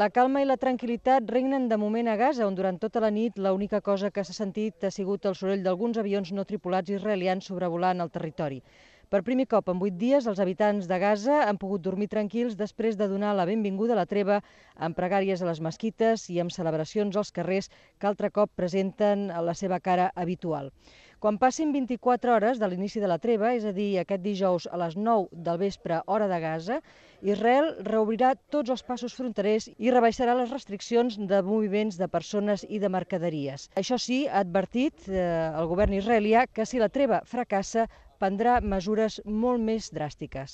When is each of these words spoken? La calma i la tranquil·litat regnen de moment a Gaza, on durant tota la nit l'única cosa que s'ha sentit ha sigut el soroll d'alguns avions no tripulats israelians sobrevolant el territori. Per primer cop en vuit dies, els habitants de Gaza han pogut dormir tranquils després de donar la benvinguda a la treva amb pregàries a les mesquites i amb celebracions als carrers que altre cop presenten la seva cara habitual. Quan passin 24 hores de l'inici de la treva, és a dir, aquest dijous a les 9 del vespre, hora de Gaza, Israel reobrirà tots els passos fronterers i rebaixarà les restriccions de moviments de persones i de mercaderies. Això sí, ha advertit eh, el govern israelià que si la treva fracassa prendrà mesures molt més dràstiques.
La 0.00 0.06
calma 0.16 0.42
i 0.42 0.46
la 0.46 0.54
tranquil·litat 0.60 1.32
regnen 1.32 1.66
de 1.72 1.78
moment 1.82 2.08
a 2.12 2.14
Gaza, 2.20 2.46
on 2.46 2.56
durant 2.60 2.78
tota 2.84 3.02
la 3.04 3.10
nit 3.16 3.36
l'única 3.46 3.82
cosa 3.88 4.10
que 4.14 4.24
s'ha 4.28 4.36
sentit 4.38 4.88
ha 4.88 4.92
sigut 4.96 5.28
el 5.30 5.36
soroll 5.40 5.66
d'alguns 5.66 6.00
avions 6.04 6.32
no 6.38 6.46
tripulats 6.52 6.96
israelians 6.96 7.52
sobrevolant 7.52 8.00
el 8.06 8.14
territori. 8.16 8.62
Per 9.12 9.20
primer 9.26 9.44
cop 9.50 9.68
en 9.68 9.80
vuit 9.80 9.94
dies, 10.00 10.26
els 10.30 10.40
habitants 10.40 10.88
de 10.90 10.98
Gaza 11.02 11.42
han 11.44 11.58
pogut 11.60 11.82
dormir 11.84 12.08
tranquils 12.12 12.56
després 12.56 12.96
de 12.96 13.08
donar 13.10 13.34
la 13.36 13.46
benvinguda 13.48 13.92
a 13.92 14.00
la 14.00 14.08
treva 14.08 14.40
amb 14.86 14.96
pregàries 14.96 15.42
a 15.42 15.48
les 15.50 15.60
mesquites 15.66 16.28
i 16.32 16.40
amb 16.40 16.54
celebracions 16.54 17.16
als 17.20 17.32
carrers 17.38 17.70
que 17.98 18.08
altre 18.10 18.30
cop 18.30 18.52
presenten 18.56 19.28
la 19.28 19.54
seva 19.54 19.80
cara 19.80 20.10
habitual. 20.14 20.72
Quan 21.24 21.38
passin 21.40 21.70
24 21.72 22.34
hores 22.34 22.58
de 22.60 22.68
l'inici 22.68 23.00
de 23.00 23.08
la 23.08 23.16
treva, 23.16 23.54
és 23.56 23.64
a 23.64 23.70
dir, 23.72 23.94
aquest 23.96 24.20
dijous 24.20 24.66
a 24.68 24.76
les 24.76 24.96
9 24.96 25.30
del 25.46 25.56
vespre, 25.62 26.02
hora 26.04 26.26
de 26.28 26.40
Gaza, 26.42 26.80
Israel 27.24 27.70
reobrirà 27.86 28.34
tots 28.52 28.68
els 28.74 28.82
passos 28.84 29.14
fronterers 29.16 29.70
i 29.78 29.92
rebaixarà 29.94 30.34
les 30.36 30.52
restriccions 30.52 31.16
de 31.16 31.40
moviments 31.46 31.96
de 31.96 32.10
persones 32.12 32.66
i 32.68 32.80
de 32.82 32.92
mercaderies. 32.92 33.70
Això 33.80 33.96
sí, 33.96 34.26
ha 34.28 34.42
advertit 34.44 35.08
eh, 35.08 35.24
el 35.48 35.70
govern 35.70 35.96
israelià 35.96 36.44
que 36.44 36.68
si 36.68 36.82
la 36.82 36.90
treva 36.92 37.22
fracassa 37.24 37.86
prendrà 38.22 38.52
mesures 38.74 39.14
molt 39.44 39.60
més 39.68 39.90
dràstiques. 39.96 40.52